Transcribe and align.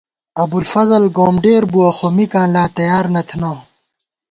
ابُوالفضل 0.43 1.03
گومڈېر 1.17 1.63
بُوَہ، 1.71 1.89
خو 1.97 2.07
مِکاں 2.15 2.47
لا 2.53 2.63
تیار 2.77 3.05
نہ 3.13 3.21
تھنہ 3.27 3.51